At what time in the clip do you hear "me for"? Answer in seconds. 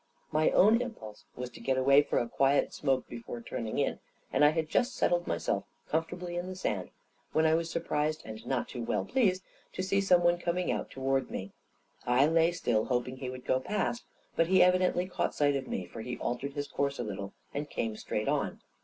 15.67-16.01